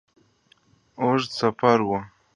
[1.01, 1.99] اوږد سفر وو.